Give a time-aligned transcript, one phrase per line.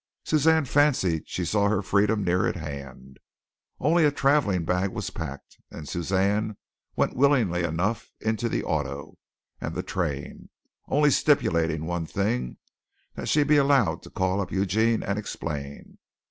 [0.25, 3.19] Suzanne fancied she saw her freedom near at hand.
[3.79, 6.57] Only a travelling bag was packed, and Suzanne
[6.95, 9.19] went willingly enough into the auto
[9.59, 10.49] and the train,
[10.87, 12.57] only stipulating one thing
[13.13, 15.99] that she be allowed to call up Eugene and explain.